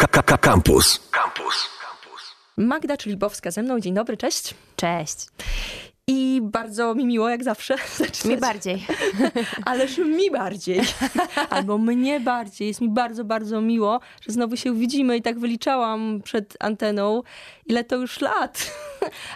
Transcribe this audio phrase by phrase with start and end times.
[0.00, 1.00] KKK Campus.
[1.10, 1.68] Campus.
[2.56, 3.80] Magda Czylibowska ze mną.
[3.80, 4.54] Dzień dobry, cześć.
[4.76, 5.26] Cześć.
[6.10, 7.76] I bardzo mi miło, jak zawsze.
[8.28, 8.86] Mi bardziej.
[9.64, 10.80] Ależ mi bardziej.
[11.50, 12.68] Albo mnie bardziej.
[12.68, 17.22] Jest mi bardzo, bardzo miło, że znowu się widzimy i tak wyliczałam przed anteną,
[17.66, 18.70] ile to już lat.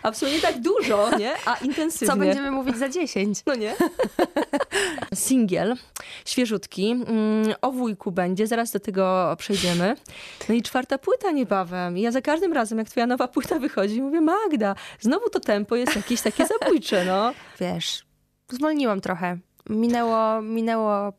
[0.02, 1.32] A w sumie nie tak dużo, nie?
[1.46, 2.14] A intensywnie.
[2.14, 3.39] Co będziemy mówić za 10?
[3.46, 3.75] No nie?
[5.14, 5.76] Singiel,
[6.25, 6.90] świeżutki.
[6.90, 9.96] Mm, O wujku będzie, zaraz do tego przejdziemy.
[10.48, 11.98] No i czwarta płyta niebawem.
[11.98, 15.76] I ja za każdym razem, jak twoja nowa płyta wychodzi, mówię, Magda, znowu to tempo
[15.76, 17.32] jest jakieś takie zabójcze, no.
[17.61, 18.04] Wiesz,
[18.48, 19.39] zwolniłam trochę.
[19.71, 21.12] Minęło, minęło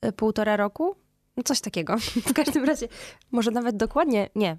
[0.00, 0.96] e, półtora roku?
[1.36, 1.96] No Coś takiego.
[2.30, 2.88] W każdym razie,
[3.30, 4.56] może nawet dokładnie, nie.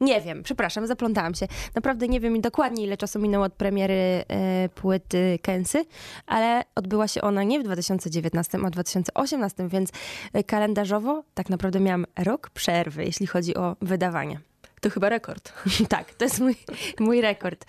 [0.00, 1.46] Nie wiem, przepraszam, zaplątałam się.
[1.74, 5.84] Naprawdę nie wiem dokładnie, ile czasu minęło od premiery e, płyty Kensy,
[6.26, 9.90] ale odbyła się ona nie w 2019, a w 2018, więc
[10.32, 14.40] e, kalendarzowo tak naprawdę miałam rok przerwy, jeśli chodzi o wydawanie.
[14.80, 15.52] To chyba rekord.
[15.88, 16.56] Tak, to jest mój,
[17.00, 17.64] mój rekord.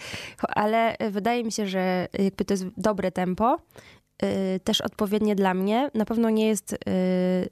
[0.48, 3.58] Ale y, wydaje mi się, że jakby to jest dobre tempo,
[4.24, 5.90] y, też odpowiednie dla mnie.
[5.94, 6.78] Na pewno nie jest y,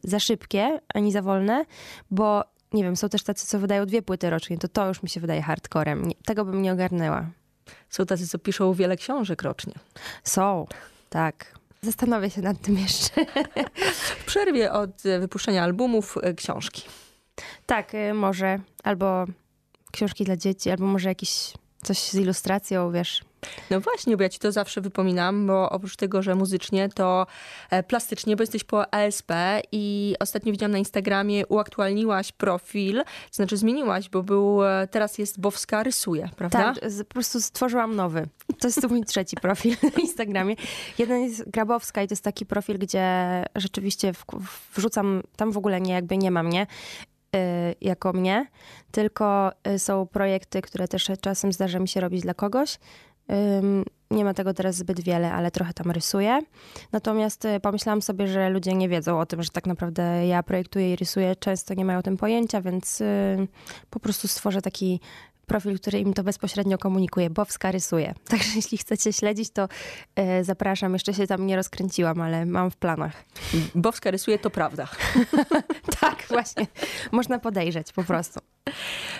[0.04, 1.66] za szybkie ani za wolne,
[2.12, 5.10] bo nie wiem, są też tacy, co wydają dwie płyty rocznie, to to już mi
[5.10, 6.08] się wydaje hardcorem.
[6.08, 7.26] Nie, tego bym nie ogarnęła.
[7.90, 9.74] Są tacy, co piszą wiele książek rocznie.
[10.24, 10.68] Są,
[11.10, 11.54] tak.
[11.82, 13.26] Zastanowię się nad tym jeszcze.
[14.20, 16.82] W przerwie od wypuszczenia albumów e, książki.
[17.66, 18.60] tak, y, może.
[18.84, 19.26] Albo
[19.94, 23.22] książki dla dzieci, albo może jakiś coś z ilustracją, wiesz.
[23.70, 27.28] No właśnie, bo ja ci to zawsze wypominam, bo oprócz tego, że muzycznie, to
[27.70, 29.32] e, plastycznie, bo jesteś po ASP
[29.72, 35.40] i ostatnio widziałam na Instagramie, uaktualniłaś profil, to znaczy zmieniłaś, bo był, e, teraz jest
[35.40, 36.74] Bowska rysuje, prawda?
[36.74, 38.28] Tak, po prostu stworzyłam nowy.
[38.60, 40.56] To jest mój trzeci profil na Instagramie.
[40.98, 43.06] Jeden jest Grabowska i to jest taki profil, gdzie
[43.56, 44.26] rzeczywiście w,
[44.76, 46.68] wrzucam, tam w ogóle nie, jakby nie ma mnie
[47.82, 48.46] jako mnie,
[48.92, 52.80] tylko y, są projekty, które też czasem zdarza mi się robić dla kogoś.
[54.14, 56.42] Nie ma tego teraz zbyt wiele, ale trochę tam rysuję.
[56.92, 60.94] Natomiast y, pomyślałam sobie, że ludzie nie wiedzą o tym, że tak naprawdę ja projektuję
[60.94, 61.36] i rysuję.
[61.36, 63.48] Często nie mają o tym pojęcia, więc y,
[63.90, 65.00] po prostu stworzę taki
[65.54, 67.30] profil, który im to bezpośrednio komunikuje.
[67.30, 68.14] Bowska rysuje.
[68.30, 69.68] Także jeśli chcecie śledzić, to
[70.40, 70.94] y, zapraszam.
[70.94, 73.24] Jeszcze się tam nie rozkręciłam, ale mam w planach.
[73.76, 74.88] Bowska rysuje, to prawda.
[76.02, 76.68] tak, właśnie.
[77.12, 78.40] Można podejrzeć po prostu.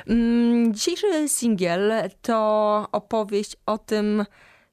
[0.08, 4.26] Mm, Dzisiejszy singiel to opowieść o tym,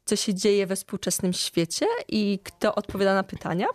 [0.05, 3.67] co się dzieje we współczesnym świecie i kto odpowiada na pytania.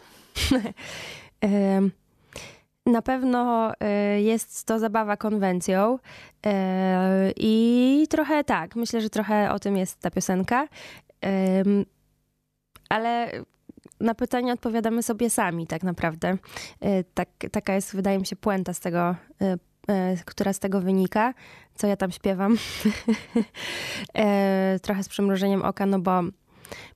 [2.86, 6.50] Na pewno y, jest to zabawa konwencją y,
[7.38, 10.68] i trochę tak, myślę, że trochę o tym jest ta piosenka,
[12.90, 13.32] ale
[14.00, 16.38] na pytania odpowiadamy sobie sami tak naprawdę.
[16.86, 19.16] Y, Tak, taka jest, wydaje mi się, puenta z tego,
[20.26, 21.34] która z tego wynika,
[21.76, 22.58] co ja tam śpiewam.
[24.82, 26.22] Trochę z przymrużeniem oka, no bo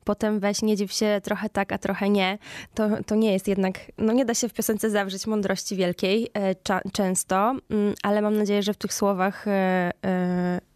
[0.03, 2.38] potem weź, nie dziw się trochę tak, a trochę nie,
[2.73, 6.56] to, to nie jest jednak, no nie da się w piosence zawrzeć mądrości wielkiej e,
[6.56, 9.91] cza, często, mm, ale mam nadzieję, że w tych słowach e,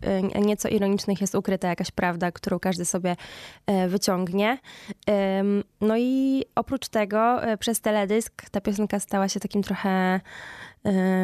[0.01, 3.15] e, nieco ironicznych jest ukryta jakaś prawda, którą każdy sobie
[3.87, 4.57] wyciągnie.
[5.81, 10.19] No i oprócz tego przez teledysk ta piosenka stała się takim trochę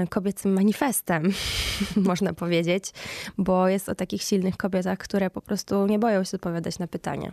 [0.10, 1.24] kobiecym manifestem,
[1.96, 2.92] można powiedzieć,
[3.38, 7.32] bo jest o takich silnych kobietach, które po prostu nie boją się odpowiadać na pytania.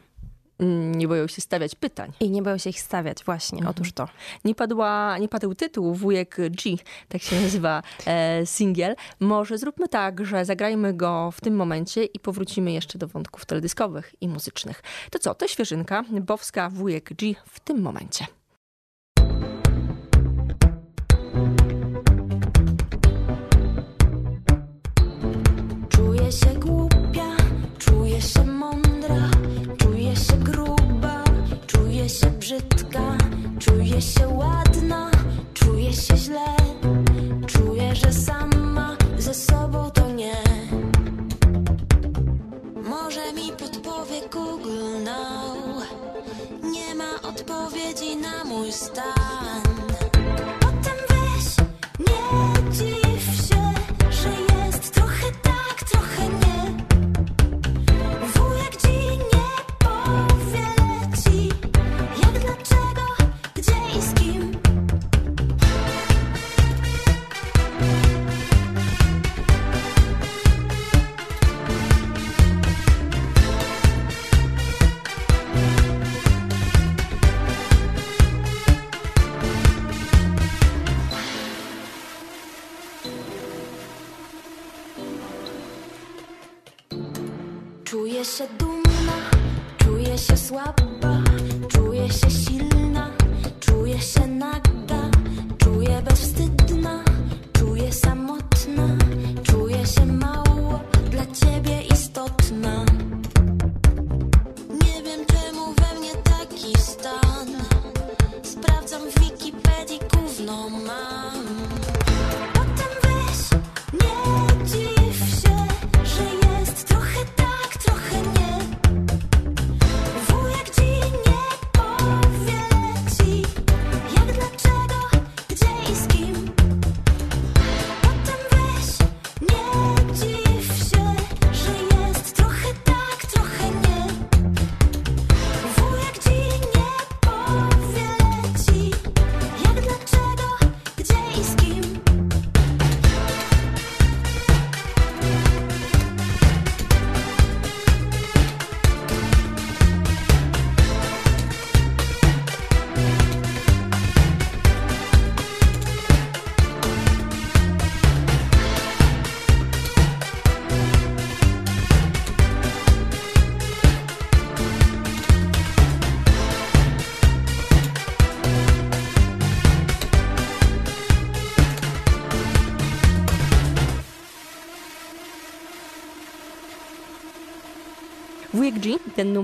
[0.96, 2.12] Nie boją się stawiać pytań.
[2.20, 4.08] I nie boją się ich stawiać, właśnie, otóż to.
[4.44, 6.76] Nie, padła, nie padł tytuł Wujek G,
[7.08, 8.96] tak się nazywa e, singiel.
[9.20, 14.14] Może zróbmy tak, że zagrajmy go w tym momencie i powrócimy jeszcze do wątków teledyskowych
[14.20, 14.82] i muzycznych.
[15.10, 18.26] To co, to świeżynka, Bowska Wujek G w tym momencie.
[25.88, 26.55] Czuję się
[32.46, 33.16] brzydka,
[33.58, 35.10] czuję się ładna,
[35.54, 36.56] czuję się źle,
[37.46, 40.42] czuję, że sama ze sobą to nie.
[42.88, 45.86] Może mi podpowie Google Now,
[46.62, 49.02] nie ma odpowiedzi na Czuję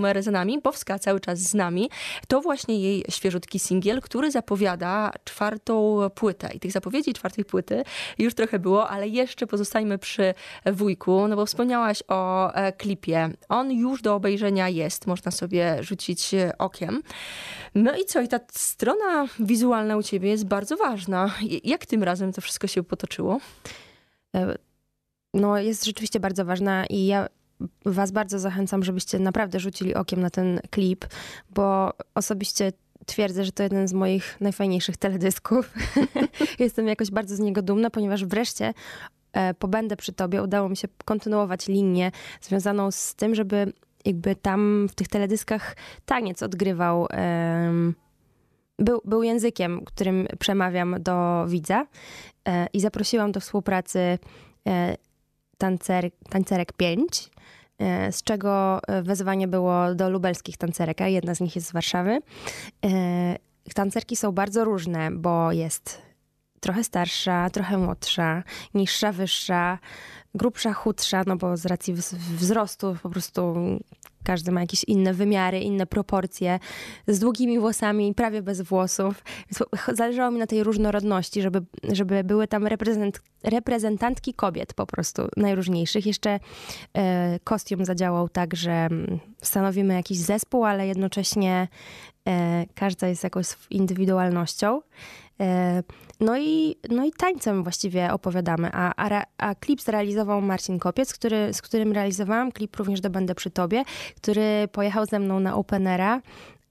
[0.03, 1.91] numer nami, Bowska cały czas z nami,
[2.29, 6.51] to właśnie jej świeżutki singiel, który zapowiada czwartą płytę.
[6.55, 7.83] I tych zapowiedzi czwartej płyty
[8.19, 10.35] już trochę było, ale jeszcze pozostańmy przy
[10.73, 13.31] wujku, no bo wspomniałaś o e, klipie.
[13.49, 17.03] On już do obejrzenia jest, można sobie rzucić e, okiem.
[17.75, 21.31] No i co, i ta strona wizualna u ciebie jest bardzo ważna.
[21.65, 23.41] Jak tym razem to wszystko się potoczyło?
[24.37, 24.57] E,
[25.35, 27.29] No, jest rzeczywiście bardzo ważna i ja
[27.87, 31.05] was bardzo zachęcam, żebyście naprawdę rzucili okiem na ten klip,
[31.51, 32.73] bo osobiście
[33.07, 35.75] twierdzę, że to jeden z moich najfajniejszych teledysków.
[36.59, 38.75] Jestem jakoś bardzo z niego dumna, ponieważ wreszcie
[39.33, 40.43] e, pobędę przy tobie.
[40.43, 43.73] Udało mi się kontynuować linię związaną z tym, żeby
[44.05, 45.77] jakby tam w tych teledyskach
[46.07, 47.07] taniec odgrywał
[48.79, 51.87] był, był językiem, którym przemawiam do widza
[52.49, 54.19] e, i zaprosiłam do współpracy
[54.69, 54.97] e,
[55.59, 57.32] tancer, tancerek 5, e,
[58.11, 62.19] z czego e, wezwanie było do lubelskich tancerek, a jedna z nich jest z Warszawy.
[62.85, 63.37] E,
[63.75, 66.03] Tancerki są bardzo różne, bo jest
[66.63, 68.43] trochę starsza, trochę młodsza,
[68.75, 69.79] niższa, wyższa,
[70.35, 73.55] grubsza, chudsza, no bo z racji wz- wzrostu po prostu
[74.25, 76.59] każdy ma jakieś inne wymiary, inne proporcje,
[77.07, 79.25] z długimi włosami, prawie bez włosów.
[79.51, 81.63] Więc zależało mi na tej różnorodności, żeby,
[81.93, 86.07] żeby były tam reprezent, reprezentantki kobiet po prostu najróżniejszych.
[86.07, 86.41] Jeszcze
[86.97, 91.69] e, kostium zadziałał tak, że mm, stanowimy jakiś zespół, ale jednocześnie
[92.29, 94.81] e, każda jest jakąś indywidualnością.
[95.41, 95.83] E,
[96.23, 98.71] no i, no i tańcem właściwie opowiadamy.
[98.73, 103.35] A, a, a klip zrealizował Marcin Kopiec, który, z którym realizowałam klip również do Będę
[103.35, 103.83] przy Tobie,
[104.17, 106.23] który pojechał ze mną na Openera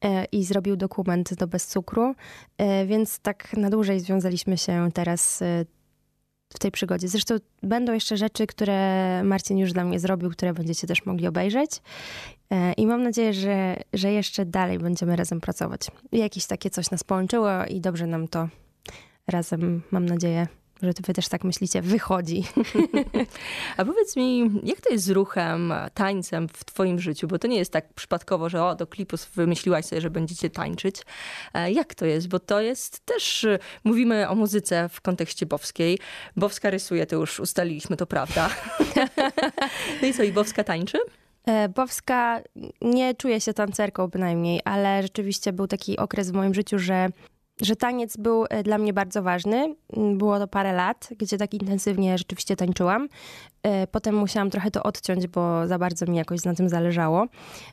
[0.01, 2.15] e, i zrobił dokument do Bez Cukru,
[2.57, 5.65] e, więc tak na dłużej związaliśmy się teraz e,
[6.53, 7.07] w tej przygodzie.
[7.07, 11.71] Zresztą będą jeszcze rzeczy, które Marcin już dla mnie zrobił, które będziecie też mogli obejrzeć.
[12.77, 15.81] I mam nadzieję, że, że jeszcze dalej będziemy razem pracować.
[16.11, 18.47] Jakieś takie coś nas połączyło i dobrze nam to
[19.31, 20.47] razem, mam nadzieję,
[20.81, 22.43] że wy też tak myślicie, wychodzi.
[23.77, 27.27] A powiedz mi, jak to jest z ruchem, tańcem w twoim życiu?
[27.27, 30.95] Bo to nie jest tak przypadkowo, że o, do klipu wymyśliłaś sobie, że będziecie tańczyć.
[31.53, 32.27] E, Jak to jest?
[32.27, 35.99] Bo to jest też, e, mówimy o muzyce w kontekście Bowskiej.
[36.35, 38.49] Bowska rysuje, to już ustaliliśmy, to prawda.
[40.01, 40.97] No i co, i Bowska tańczy?
[41.45, 42.41] E, Bowska
[42.81, 47.09] nie czuje się tancerką bynajmniej, ale rzeczywiście był taki okres w moim życiu, że,
[47.61, 49.75] że taniec był e, dla mnie bardzo ważny.
[49.97, 53.07] Mm, Było to parę lat, gdzie tak intensywnie rzeczywiście tańczyłam.
[53.63, 57.25] E, Potem musiałam trochę to odciąć, bo za bardzo mi jakoś na tym zależało.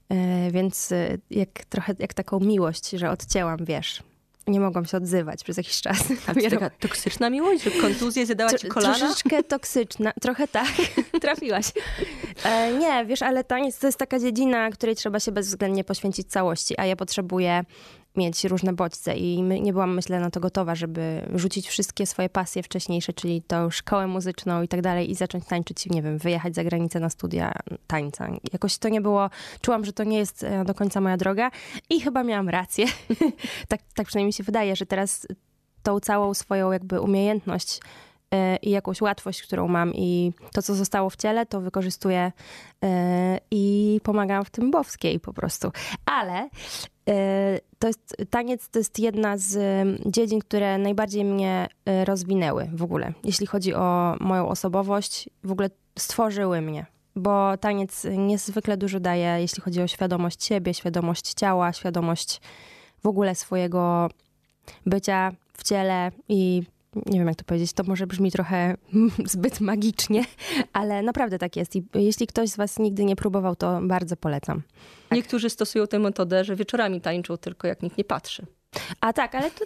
[0.08, 0.92] E, Więc
[1.30, 4.02] jak trochę jak taką miłość, że odcięłam, wiesz.
[4.46, 6.04] Nie mogłam się odzywać przez jakiś czas.
[6.26, 8.94] A to taka toksyczna miłość, że kontuzję zjadała ci kolana?
[8.98, 10.68] Troszeczkę toksyczna, trochę tak,
[11.22, 11.72] trafiłaś.
[12.44, 16.74] E, nie, wiesz, ale taniec to jest taka dziedzina, której trzeba się bezwzględnie poświęcić całości,
[16.80, 17.64] a ja potrzebuję
[18.18, 22.62] mieć różne bodźce i nie byłam, myślę, na to gotowa, żeby rzucić wszystkie swoje pasje
[22.62, 26.64] wcześniejsze, czyli tą szkołę muzyczną i tak dalej i zacząć tańczyć, nie wiem, wyjechać za
[26.64, 27.52] granicę na studia
[27.86, 28.28] tańca.
[28.52, 31.50] Jakoś to nie było, czułam, że to nie jest e, do końca moja droga
[31.90, 32.86] i chyba miałam rację.
[33.68, 35.26] tak, tak przynajmniej mi się wydaje, że teraz
[35.82, 37.80] tą całą swoją jakby umiejętność
[38.30, 42.32] e, i jakąś łatwość, którą mam i to, co zostało w ciele, to wykorzystuję
[42.84, 45.72] e, i pomagam w tym bowskiej po prostu.
[46.06, 46.48] Ale
[47.78, 49.58] to jest, taniec to jest jedna z
[50.06, 55.70] dziedzin, które najbardziej mnie e, rozwinęły w ogóle, jeśli chodzi o moją osobowość, w ogóle
[55.98, 56.86] stworzyły mnie.
[57.16, 62.40] Bo taniec niezwykle dużo daje, jeśli chodzi o świadomość siebie, świadomość ciała, świadomość
[63.02, 64.10] w ogóle swojego
[64.86, 66.62] bycia w ciele i
[67.06, 68.76] nie wiem jak to powiedzieć, to może brzmi trochę
[69.24, 70.24] zbyt magicznie,
[70.72, 71.76] ale naprawdę tak jest.
[71.76, 74.62] I jeśli ktoś z Was nigdy nie próbował, to bardzo polecam.
[75.12, 78.46] Niektórzy stosują tę metodę, że wieczorami tańczą tylko jak nikt nie patrzy.
[79.00, 79.64] A tak, ale to,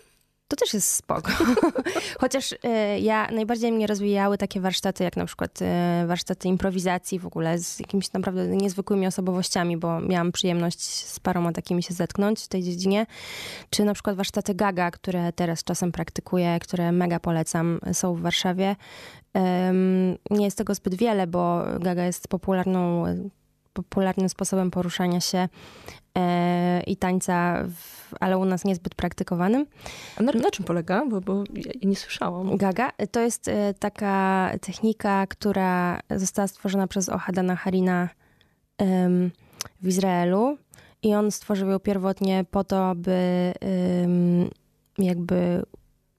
[0.53, 1.33] to też jest spoko.
[2.21, 7.27] Chociaż e, ja najbardziej mnie rozwijały takie warsztaty, jak na przykład e, warsztaty improwizacji w
[7.27, 12.49] ogóle z jakimiś naprawdę niezwykłymi osobowościami, bo miałam przyjemność z paroma takimi się zetknąć w
[12.49, 13.07] tej dziedzinie.
[13.71, 18.77] Czy na przykład warsztaty Gaga, które teraz czasem praktykuję, które mega polecam, są w Warszawie.
[20.31, 23.05] Nie jest tego zbyt wiele, bo Gaga jest popularną
[23.73, 25.49] popularnym sposobem poruszania się
[26.19, 29.67] e, i tańca, w, ale u nas niezbyt praktykowanym.
[30.17, 31.07] A na, na czym polega?
[31.07, 32.57] Bo, bo ja nie słyszałam.
[32.57, 38.09] Gaga to jest e, taka technika, która została stworzona przez Ohadana Harina
[39.83, 40.59] w Izraelu
[41.02, 43.52] i on stworzył ją pierwotnie po to, by
[44.99, 45.62] jakby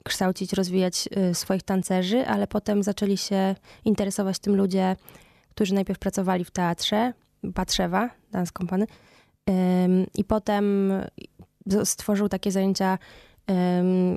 [0.03, 3.55] kształcić, rozwijać e, swoich tancerzy, ale potem zaczęli się
[3.85, 4.95] interesować tym ludzie,
[5.49, 7.13] którzy najpierw pracowali w teatrze,
[7.53, 8.87] Patrzewa, Dance Company,
[10.15, 10.93] i potem
[11.83, 12.97] stworzył takie zajęcia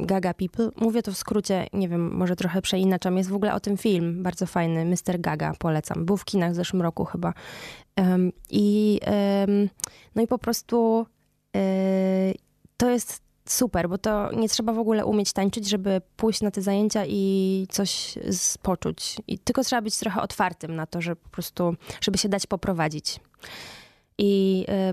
[0.00, 0.70] Gaga People.
[0.76, 3.16] Mówię to w skrócie, nie wiem, może trochę przeinaczam.
[3.16, 5.20] Jest w ogóle o tym film, bardzo fajny, Mr.
[5.20, 6.04] Gaga, polecam.
[6.04, 7.32] Był w kinach w zeszłym roku chyba.
[8.50, 9.00] I
[10.14, 11.06] no i po prostu
[11.56, 11.60] e,
[12.76, 16.62] to jest super, bo to nie trzeba w ogóle umieć tańczyć, żeby pójść na te
[16.62, 18.18] zajęcia i coś
[18.62, 19.16] poczuć.
[19.26, 23.20] I tylko trzeba być trochę otwartym na to, że po prostu, żeby się dać poprowadzić.
[24.18, 24.92] I e,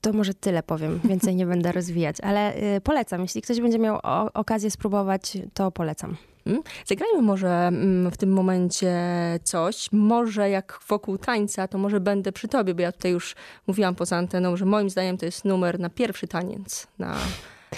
[0.00, 3.20] to może tyle powiem, więcej nie będę rozwijać, ale e, polecam.
[3.20, 3.98] Jeśli ktoś będzie miał
[4.34, 6.16] okazję spróbować, to polecam.
[6.46, 6.62] Mm?
[6.86, 8.94] Zagrajmy może mm, w tym momencie
[9.42, 9.92] coś.
[9.92, 13.34] Może jak wokół tańca, to może będę przy tobie, bo ja tutaj już
[13.66, 17.16] mówiłam poza anteną, że moim zdaniem to jest numer na pierwszy taniec na,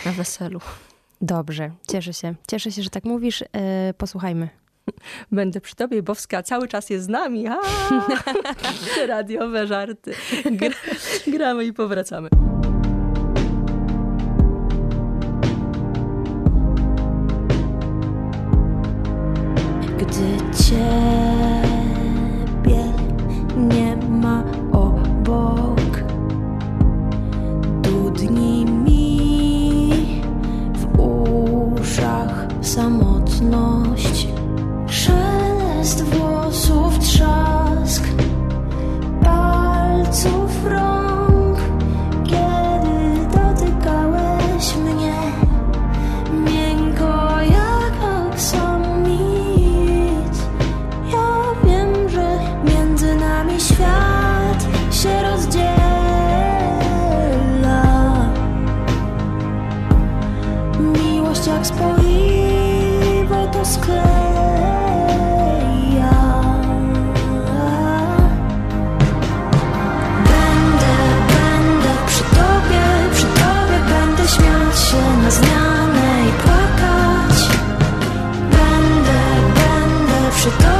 [0.06, 0.60] na weselu.
[1.20, 2.34] Dobrze, cieszę się.
[2.48, 3.44] Cieszę się, że tak mówisz.
[3.52, 4.48] E, posłuchajmy.
[5.32, 7.44] Będę przy tobie, Bowska cały czas jest z nami.
[9.06, 10.14] Radiowe żarty.
[10.44, 10.76] Gra,
[11.26, 12.28] gramy i powracamy.
[19.98, 21.55] Gdy ciebie
[80.46, 80.75] będę przy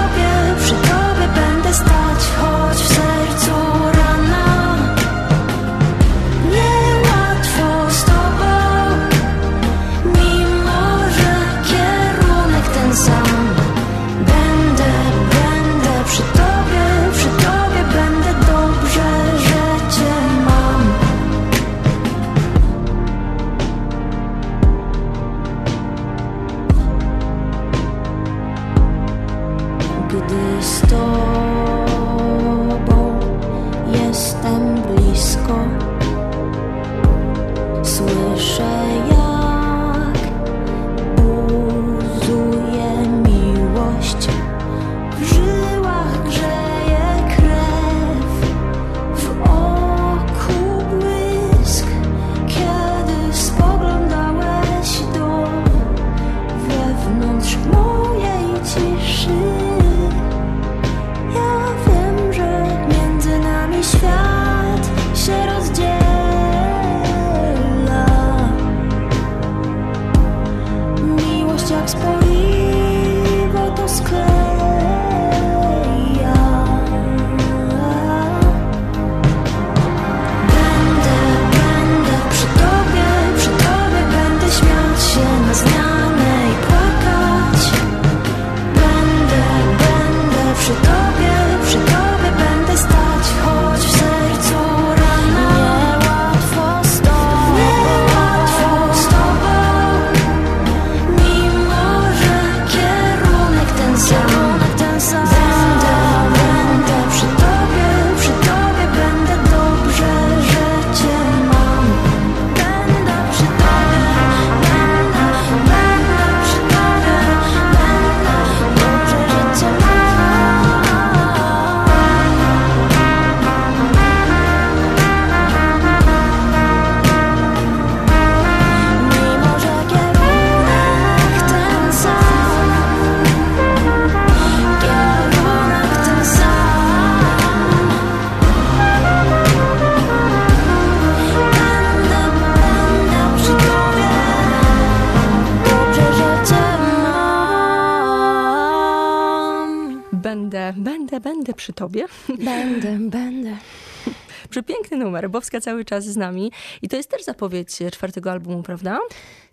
[151.86, 152.04] tobie.
[152.44, 153.56] Będę, będę.
[154.50, 156.52] Przepiękny numer, Bowska cały czas z nami.
[156.82, 158.98] I to jest też zapowiedź czwartego albumu, prawda?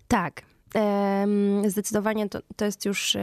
[0.08, 0.42] Tak.
[1.66, 3.22] Zdecydowanie to, to jest już, em,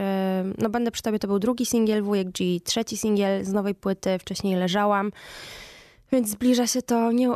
[0.58, 4.18] no będę przy tobie, to był drugi singiel, Wujek G, trzeci singiel z nowej płyty,
[4.18, 5.12] wcześniej leżałam,
[6.12, 7.34] więc zbliża się to nie, y,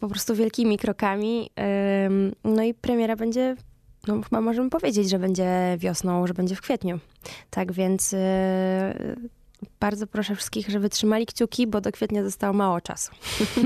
[0.00, 1.50] po prostu wielkimi krokami.
[2.44, 3.56] No i premiera będzie,
[4.06, 6.98] no chyba możemy powiedzieć, że będzie wiosną, że będzie w kwietniu.
[7.50, 8.16] Tak więc y,
[9.80, 13.12] bardzo proszę wszystkich, żeby trzymali kciuki, bo do kwietnia zostało mało czasu.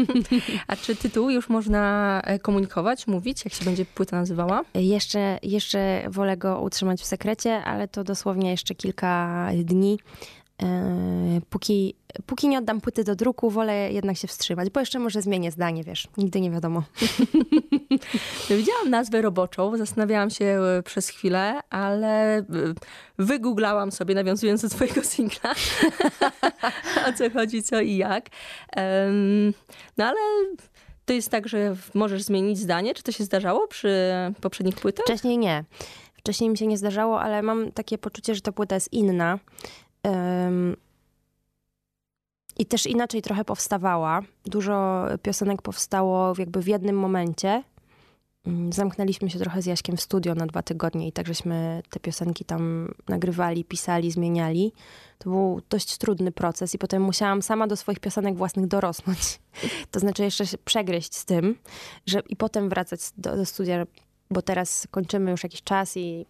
[0.68, 4.62] A czy tytuł już można e, komunikować, mówić, jak się będzie płyta nazywała?
[4.74, 9.98] Jeszcze, jeszcze wolę go utrzymać w sekrecie, ale to dosłownie jeszcze kilka dni.
[10.62, 11.08] Yy,
[11.50, 11.94] Póki,
[12.26, 15.84] póki nie oddam płyty do druku, wolę jednak się wstrzymać, bo jeszcze może zmienię zdanie,
[15.84, 16.82] wiesz, nigdy nie wiadomo.
[18.50, 22.44] Widziałam nazwę roboczą, zastanawiałam się e, przez chwilę, ale e,
[23.18, 25.54] wygooglałam sobie, nawiązując do twojego singla,
[27.08, 28.28] o co chodzi, co i jak.
[29.96, 30.20] No ale
[31.04, 32.94] to jest tak, że możesz zmienić zdanie?
[32.94, 35.04] Czy to się zdarzało przy poprzednich płytach?
[35.04, 35.64] Wcześniej nie.
[36.14, 39.38] Wcześniej mi się nie zdarzało, ale mam takie poczucie, że ta płyta jest inna.
[42.58, 44.22] I też inaczej trochę powstawała.
[44.44, 47.62] Dużo piosenek powstało jakby w jednym momencie.
[48.46, 52.00] Ym, Zamknęliśmy się trochę z Jaśkiem w studio na dwa tygodnie i tak żeśmy te
[52.00, 54.72] piosenki tam nagrywali, pisali, zmieniali.
[55.18, 59.18] To był dość trudny proces i potem musiałam sama do swoich piosenek własnych dorosnąć.
[59.90, 61.56] To znaczy jeszcze się przegryźć z tym,
[62.06, 63.86] że i potem wracać do, do studia,
[64.30, 66.26] bo teraz kończymy już jakiś czas i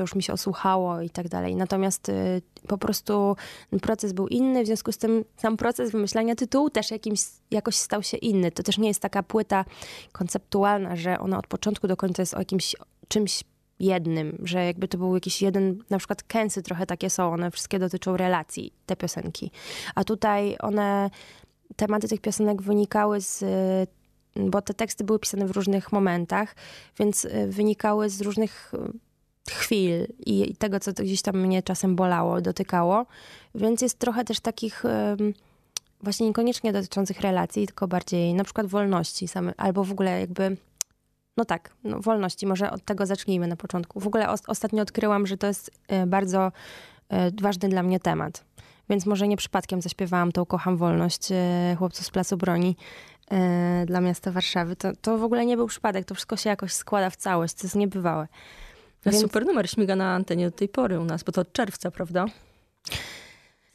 [0.00, 1.56] to już mi się osłuchało i tak dalej.
[1.56, 3.36] Natomiast y, po prostu
[3.82, 8.02] proces był inny, w związku z tym sam proces wymyślania tytułu też jakimś, jakoś stał
[8.02, 8.52] się inny.
[8.52, 9.64] To też nie jest taka płyta
[10.12, 12.76] konceptualna, że ona od początku do końca jest o jakimś
[13.08, 13.44] czymś
[13.80, 17.78] jednym, że jakby to był jakiś jeden, na przykład kęsy trochę takie są, one wszystkie
[17.78, 19.50] dotyczą relacji, te piosenki.
[19.94, 21.10] A tutaj one,
[21.76, 23.44] tematy tych piosenek wynikały z
[24.36, 26.54] bo te teksty były pisane w różnych momentach,
[26.98, 28.72] więc y, wynikały z różnych
[29.52, 33.06] chwil i, tego, co gdzieś tam mnie czasem bolało, dotykało.
[33.54, 34.82] Więc jest trochę też takich
[36.02, 40.56] właśnie niekoniecznie dotyczących relacji, tylko bardziej na przykład wolności same, albo w ogóle jakby
[41.36, 44.00] no tak, no wolności, może od tego zacznijmy na początku.
[44.00, 45.70] W ogóle os- ostatnio odkryłam, że to jest
[46.02, 46.52] y, bardzo
[47.12, 48.44] y, ważny dla mnie temat.
[48.88, 52.76] Więc może nie przypadkiem zaśpiewałam tą Kocham Wolność y, chłopców z Placu Broni
[53.86, 54.76] dla miasta Warszawy.
[54.76, 57.60] To, to w ogóle nie był przypadek, to wszystko się jakoś składa w całość, to
[57.62, 58.28] jest niebywałe.
[59.06, 61.90] Więc- Super numer, śmiga na antenie do tej pory u nas, bo to od czerwca,
[61.90, 62.26] prawda?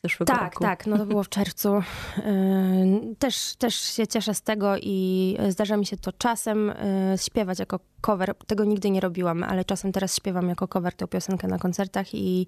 [0.03, 0.63] Zeszłego Tak, roku.
[0.63, 1.73] tak, no to było w czerwcu.
[2.17, 6.73] Yy, Też, też się cieszę z tego i zdarza mi się to czasem
[7.11, 8.35] yy, śpiewać jako cover.
[8.47, 12.47] Tego nigdy nie robiłam, ale czasem teraz śpiewam jako cover tę piosenkę na koncertach i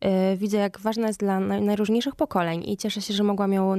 [0.00, 3.74] yy, widzę, jak ważna jest dla naj- najróżniejszych pokoleń i cieszę się, że mogłam ją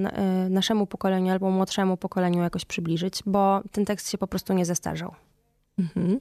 [0.50, 5.15] naszemu pokoleniu albo młodszemu pokoleniu jakoś przybliżyć, bo ten tekst się po prostu nie zestarzał.
[5.79, 6.19] Mhm.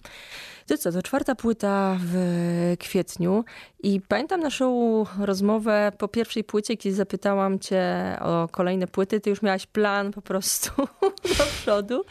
[0.67, 3.45] To co, to czwarta płyta w kwietniu
[3.83, 9.43] i pamiętam naszą rozmowę po pierwszej płycie, kiedy zapytałam cię o kolejne płyty, ty już
[9.43, 10.71] miałaś plan po prostu
[11.39, 12.05] do przodu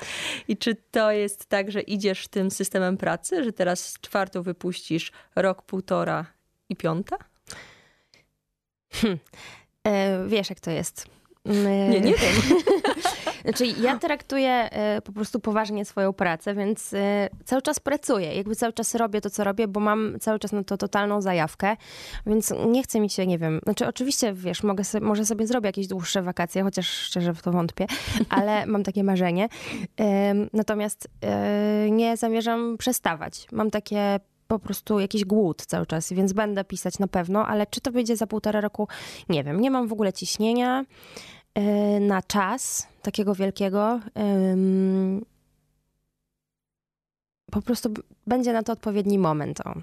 [0.48, 5.62] i czy to jest tak, że idziesz tym systemem pracy, że teraz czwartą wypuścisz rok,
[5.62, 6.26] półtora
[6.70, 7.18] i piąta?
[9.04, 11.06] Yy, Wiesz, jak to jest.
[11.46, 12.14] Nie, nie wiem.
[13.44, 18.36] Znaczy, ja traktuję e, po prostu poważnie swoją pracę, więc e, cały czas pracuję.
[18.36, 21.78] Jakby cały czas robię to, co robię, bo mam cały czas na to totalną zajawkę,
[22.26, 23.60] więc nie chcę mi się, nie wiem.
[23.64, 27.52] Znaczy, oczywiście, wiesz, mogę sobie, może sobie zrobię jakieś dłuższe wakacje, chociaż szczerze w to
[27.52, 27.88] wątpię,
[28.30, 29.50] ale mam takie marzenie.
[30.54, 33.48] Natomiast e, nie zamierzam przestawać.
[33.52, 37.82] Mam takie po prostu jakiś głód cały czas, więc będę pisać na pewno, ale czy
[37.82, 38.88] to wyjdzie za półtora roku,
[39.30, 39.62] nie wiem.
[39.62, 40.86] Nie mam w ogóle ciśnienia
[42.00, 44.00] na czas takiego wielkiego.
[47.52, 47.94] Po prostu
[48.28, 49.62] będzie na to odpowiedni moment.
[49.62, 49.74] O.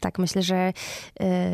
[0.00, 0.72] Tak, myślę, że,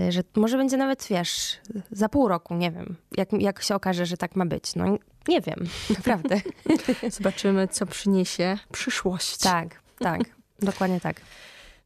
[0.08, 4.06] y, że może będzie nawet, wiesz, za pół roku, nie wiem, jak, jak się okaże,
[4.06, 4.74] że tak ma być.
[4.74, 6.40] No nie wiem, naprawdę.
[7.10, 9.38] Zobaczymy, co przyniesie przyszłość.
[9.38, 10.20] tak, tak,
[10.62, 11.20] dokładnie tak.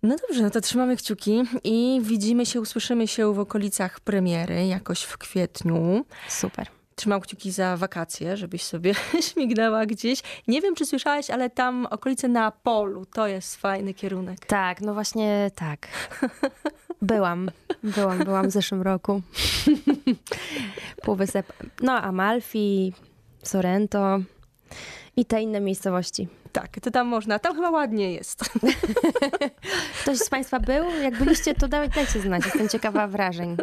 [0.03, 5.03] No dobrze, no to trzymamy kciuki i widzimy się, usłyszymy się w okolicach premiery, jakoś
[5.03, 6.05] w kwietniu.
[6.29, 6.76] Super.
[6.97, 8.95] Trzymam kciuki za wakacje, żebyś sobie
[9.33, 10.23] śmignęła gdzieś.
[10.49, 14.47] Nie wiem, czy słyszałaś, ale tam okolice Neapolu to jest fajny kierunek.
[14.47, 15.89] Tak, no właśnie tak.
[17.03, 17.51] Byłam,
[17.83, 19.23] byłam, byłam w zeszłym roku.
[21.05, 22.93] Półwysep, no Amalfi,
[23.43, 24.21] Sorrento
[25.17, 26.29] I te inne miejscowości.
[26.53, 28.41] Tak, to tam można, tam chyba ładnie jest.
[30.03, 30.85] Ktoś z Państwa był?
[31.03, 32.45] Jak byliście, to daj- dajcie znać.
[32.45, 33.57] Jestem ciekawa wrażeń.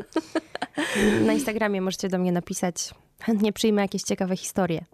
[1.25, 2.89] Na Instagramie możecie do mnie napisać.
[3.21, 4.85] Chętnie przyjmę jakieś ciekawe historie.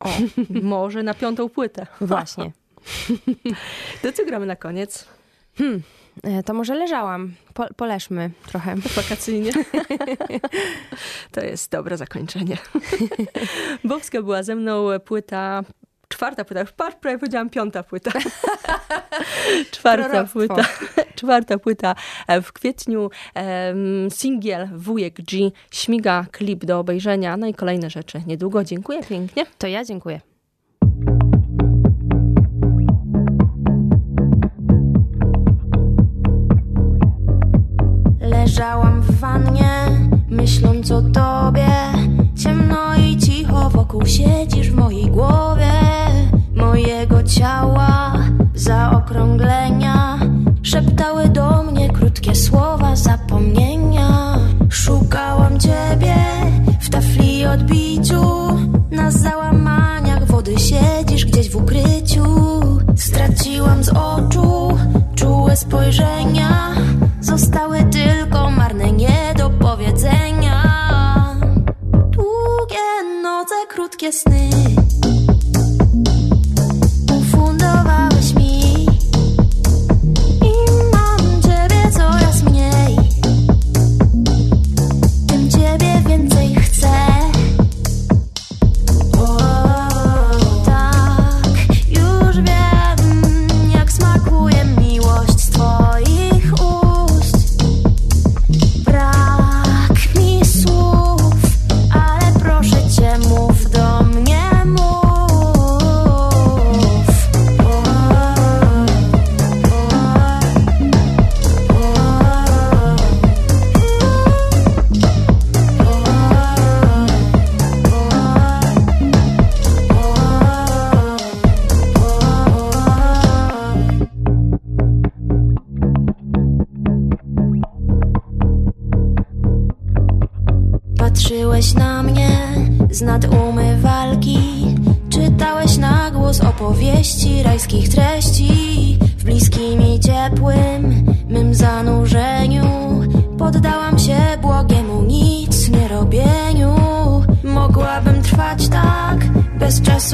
[0.00, 0.08] O,
[0.62, 1.86] może na piątą płytę.
[2.00, 2.52] Właśnie.
[4.02, 5.08] To co gramy na koniec?
[6.22, 7.34] E, To może leżałam.
[7.54, 8.74] Po, poleżmy trochę.
[8.96, 9.52] Wakacyjnie.
[11.32, 12.56] To jest dobre zakończenie.
[13.84, 15.62] Bobska była ze mną płyta,
[16.18, 18.10] czwarta płyta, już prawie powiedziałam piąta płyta.
[19.70, 20.38] Czwarta Proroctwo.
[20.38, 20.68] płyta,
[21.20, 21.94] czwarta płyta
[22.26, 23.10] e, w kwietniu,
[24.10, 28.64] singiel Wujek G, śmiga klip do obejrzenia, no i kolejne rzeczy niedługo.
[28.64, 29.46] Dziękuję pięknie.
[29.58, 30.20] To ja dziękuję.
[38.20, 39.70] Leżałam w wannie,
[40.30, 41.68] myśląc o tobie.
[42.42, 45.72] Ciemno i cicho wokół siedzisz w mojej głowie.
[46.54, 48.12] Mojego ciała
[48.54, 50.18] zaokrąglenia
[50.62, 54.38] szeptały do mnie krótkie słowa zapomnienia.
[54.70, 56.14] Szukałam ciebie
[56.80, 58.22] w tafli odbiciu.
[58.90, 62.24] Na załamaniach wody siedzisz gdzieś w ukryciu.
[62.96, 64.78] Straciłam z oczu
[65.14, 66.74] czułe spojrzenia.
[67.20, 69.27] Zostały tylko marne niedopowiedzenia.
[74.08, 74.77] Krótkie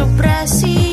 [0.03, 0.84] bez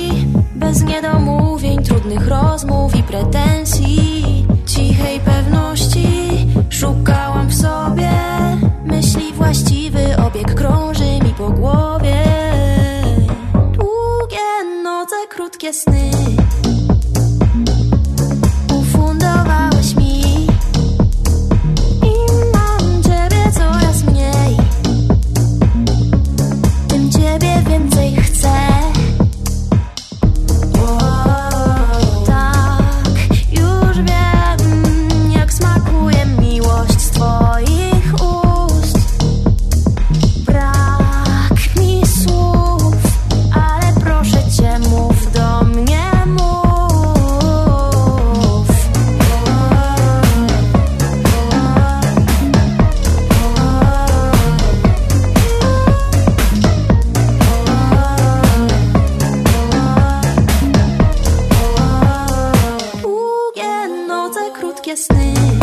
[64.92, 65.61] krótkie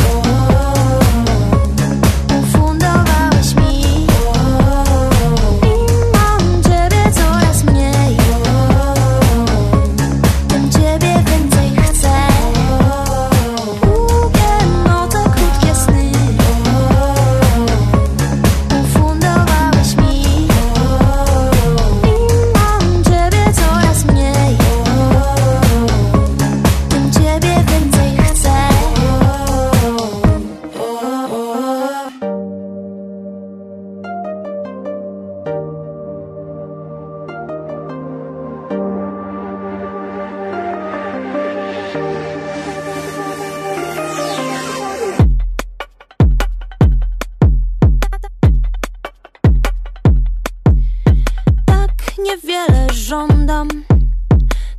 [52.29, 53.69] niewiele żądam,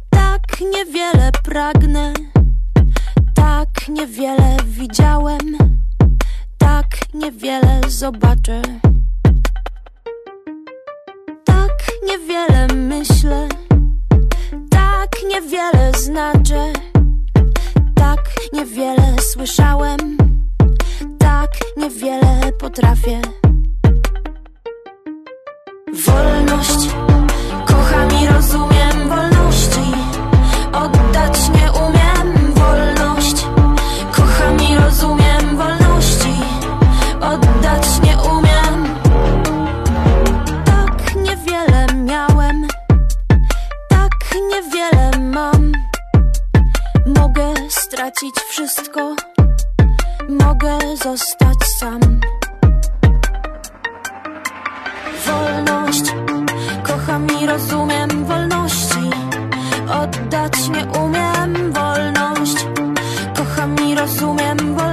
[0.09, 0.41] tak
[0.73, 2.13] niewiele pragnę,
[3.35, 5.57] tak niewiele widziałem,
[6.57, 8.61] tak niewiele zobaczę.
[11.45, 11.71] Tak
[12.07, 13.47] niewiele myślę,
[14.69, 16.73] tak niewiele znaczę,
[17.95, 20.17] tak niewiele słyszałem,
[21.19, 23.21] tak niewiele potrafię.
[44.73, 45.71] wiele mam.
[47.05, 49.15] Mogę stracić wszystko.
[50.29, 51.99] Mogę zostać sam.
[55.25, 56.03] Wolność.
[56.83, 59.09] Kocham i rozumiem wolności.
[60.01, 62.65] Oddać nie umiem Wolność.
[63.37, 64.88] Kocham i rozumiem wolności.